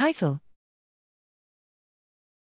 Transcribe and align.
Title 0.00 0.40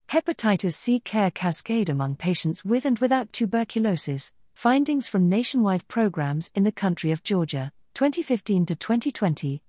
Hepatitis 0.09 0.73
C 0.73 0.99
Care 0.99 1.31
Cascade 1.31 1.91
Among 1.91 2.17
Patients 2.17 2.65
with 2.65 2.87
and 2.87 2.99
Without 3.01 3.35
Tuberculosis 3.35 4.33
Findings 4.55 5.09
from 5.09 5.29
Nationwide 5.29 5.87
Programs 5.87 6.51
in 6.55 6.65
the 6.65 6.73
Country 6.73 7.13
of 7.13 7.23
Georgia, 7.23 7.71
2015 7.93 8.65
to 8.65 8.75
2020. 8.75 9.63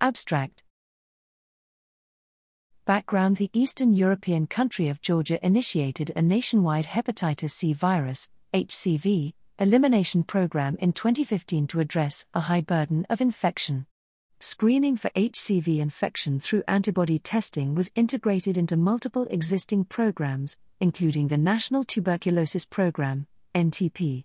Abstract 0.00 0.62
Background 2.84 3.38
The 3.38 3.50
Eastern 3.52 3.94
European 3.94 4.46
country 4.46 4.86
of 4.86 5.02
Georgia 5.02 5.44
initiated 5.44 6.12
a 6.14 6.22
nationwide 6.22 6.86
hepatitis 6.86 7.50
C 7.50 7.72
virus, 7.72 8.30
HCV, 8.54 9.32
elimination 9.58 10.22
program 10.22 10.76
in 10.78 10.92
2015 10.92 11.66
to 11.66 11.80
address 11.80 12.26
a 12.32 12.42
high 12.42 12.60
burden 12.60 13.04
of 13.10 13.20
infection. 13.20 13.86
Screening 14.40 14.96
for 14.96 15.10
HCV 15.16 15.80
infection 15.80 16.38
through 16.38 16.62
antibody 16.68 17.18
testing 17.18 17.74
was 17.74 17.90
integrated 17.96 18.56
into 18.56 18.76
multiple 18.76 19.26
existing 19.30 19.84
programs, 19.84 20.56
including 20.78 21.26
the 21.26 21.36
National 21.36 21.82
Tuberculosis 21.82 22.64
Program, 22.64 23.26
NTP. 23.52 24.22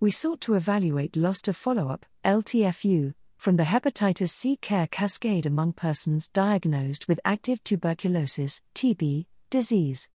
We 0.00 0.10
sought 0.12 0.40
to 0.42 0.54
evaluate 0.54 1.14
loss 1.14 1.42
to 1.42 1.52
follow 1.52 1.90
up, 1.90 2.06
LTFU, 2.24 3.12
from 3.36 3.56
the 3.58 3.64
hepatitis 3.64 4.30
C 4.30 4.56
care 4.56 4.86
cascade 4.86 5.44
among 5.44 5.74
persons 5.74 6.30
diagnosed 6.30 7.06
with 7.06 7.20
active 7.22 7.62
tuberculosis, 7.62 8.62
TB, 8.74 9.26
disease. 9.50 10.08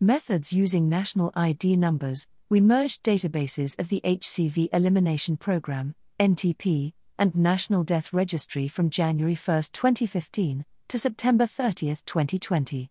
Methods 0.00 0.52
using 0.52 0.88
national 0.88 1.30
ID 1.36 1.76
numbers, 1.76 2.26
we 2.50 2.60
merged 2.60 3.04
databases 3.04 3.78
of 3.78 3.90
the 3.90 4.00
HCV 4.02 4.70
Elimination 4.72 5.36
Program, 5.36 5.94
NTP, 6.18 6.94
and 7.18 7.34
National 7.34 7.82
Death 7.82 8.12
Registry 8.12 8.68
from 8.68 8.90
January 8.90 9.34
1, 9.34 9.62
2015, 9.72 10.64
to 10.88 10.98
September 10.98 11.46
30, 11.46 11.96
2020. 12.06 12.90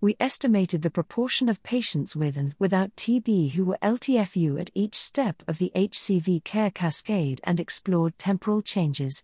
We 0.00 0.16
estimated 0.18 0.82
the 0.82 0.90
proportion 0.90 1.48
of 1.48 1.62
patients 1.62 2.16
with 2.16 2.36
and 2.36 2.54
without 2.58 2.94
TB 2.96 3.52
who 3.52 3.64
were 3.64 3.78
LTFU 3.82 4.60
at 4.60 4.70
each 4.74 4.94
step 4.94 5.42
of 5.46 5.58
the 5.58 5.70
HCV 5.74 6.44
care 6.44 6.70
cascade 6.70 7.40
and 7.44 7.60
explored 7.60 8.18
temporal 8.18 8.60
changes. 8.62 9.22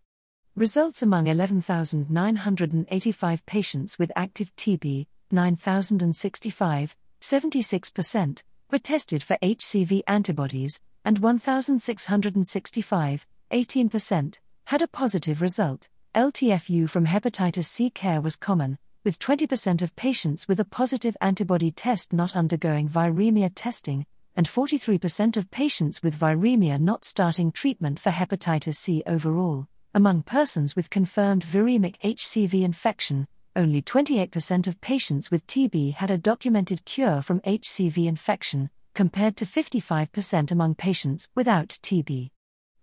Results 0.55 1.03
among 1.03 1.27
11,985 1.27 3.47
patients 3.47 3.99
with 3.99 4.13
active 4.15 4.55
TB, 4.57 5.07
9,065, 5.31 6.97
76%, 7.21 8.43
were 8.71 8.79
tested 8.79 9.23
for 9.23 9.39
HCV 9.43 10.03
antibodies, 10.07 10.81
and 11.05 11.19
1,665, 11.19 13.27
18%, 13.53 14.39
had 14.65 14.83
a 14.83 14.89
positive 14.89 15.43
result. 15.43 15.89
LTFU 16.15 16.89
from 16.89 17.07
hepatitis 17.07 17.67
C 17.67 17.91
care 17.91 18.21
was 18.21 18.35
common, 18.35 18.79
with 19.05 19.19
20% 19.19 19.83
of 19.83 19.95
patients 19.95 20.49
with 20.49 20.59
a 20.59 20.65
positive 20.65 21.17
antibody 21.21 21.71
test 21.71 22.13
not 22.13 22.35
undergoing 22.35 22.89
viremia 22.89 23.51
testing, 23.55 24.07
and 24.35 24.49
43% 24.49 25.37
of 25.37 25.51
patients 25.51 26.03
with 26.03 26.19
viremia 26.19 26.81
not 26.81 27.05
starting 27.05 27.53
treatment 27.53 27.99
for 27.99 28.11
hepatitis 28.11 28.77
C 28.77 29.03
overall. 29.07 29.67
Among 29.95 30.23
persons 30.23 30.75
with 30.75 30.89
confirmed 30.89 31.45
viremic 31.45 31.99
HCV 32.01 32.63
infection, 32.63 33.29
only 33.55 33.83
28% 33.83 34.67
of 34.67 34.81
patients 34.81 35.31
with 35.31 35.47
TB 35.47 35.95
had 35.95 36.11
a 36.11 36.17
documented 36.17 36.87
cure 36.87 37.21
from 37.21 37.41
HCV 37.41 38.07
infection, 38.07 38.71
compared 38.95 39.37
to 39.37 39.45
55% 39.45 40.51
among 40.51 40.75
patients 40.75 41.29
without 41.35 41.69
TB. 41.83 42.31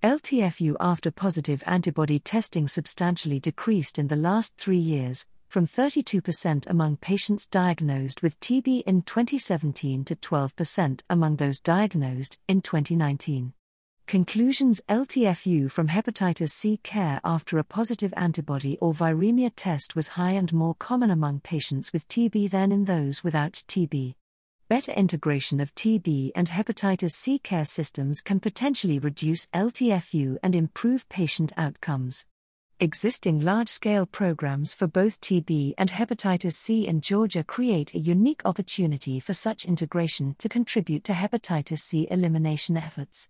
LTFU 0.02 0.78
after 0.80 1.12
positive 1.12 1.62
antibody 1.66 2.20
testing 2.20 2.70
substantially 2.70 3.38
decreased 3.38 4.00
in 4.00 4.08
the 4.08 4.16
last 4.16 4.56
three 4.56 4.78
years, 4.78 5.28
from 5.50 5.68
32% 5.68 6.66
among 6.68 6.96
patients 6.96 7.46
diagnosed 7.46 8.24
with 8.24 8.40
TB 8.40 8.84
in 8.84 9.02
2017 9.02 10.06
to 10.06 10.16
12% 10.16 11.02
among 11.10 11.36
those 11.36 11.60
diagnosed 11.60 12.40
in 12.48 12.62
2019. 12.62 13.52
Conclusions 14.08 14.80
LTFU 14.88 15.70
from 15.70 15.90
hepatitis 15.90 16.52
C 16.52 16.78
care 16.78 17.20
after 17.26 17.58
a 17.58 17.66
positive 17.66 18.14
antibody 18.16 18.78
or 18.80 18.94
viremia 18.94 19.52
test 19.54 19.98
was 19.98 20.10
high 20.10 20.32
and 20.32 20.54
more 20.54 20.76
common 20.76 21.12
among 21.12 21.42
patients 21.42 21.92
with 21.92 22.08
TB 22.08 22.50
than 22.52 22.72
in 22.72 22.86
those 22.86 23.22
without 23.22 23.52
TB. 23.68 24.16
Better 24.70 24.92
integration 24.92 25.60
of 25.62 25.74
TB 25.74 26.30
and 26.36 26.48
hepatitis 26.48 27.14
C 27.14 27.40
care 27.40 27.66
systems 27.66 28.22
can 28.22 28.40
potentially 28.40 29.00
reduce 29.00 29.48
LTFU 29.48 30.38
and 30.44 30.56
improve 30.56 31.10
patient 31.10 31.52
outcomes. 31.58 32.28
Existing 32.80 33.40
large 33.40 33.68
scale 33.68 34.06
programs 34.06 34.76
for 34.76 34.86
both 34.86 35.22
TB 35.22 35.74
and 35.76 35.90
hepatitis 35.90 36.54
C 36.54 36.86
in 36.86 37.02
Georgia 37.02 37.44
create 37.44 37.96
a 37.96 38.00
unique 38.00 38.44
opportunity 38.46 39.20
for 39.20 39.34
such 39.34 39.66
integration 39.66 40.36
to 40.38 40.48
contribute 40.48 41.04
to 41.06 41.14
hepatitis 41.14 41.80
C 41.80 42.08
elimination 42.12 42.78
efforts. 42.78 43.28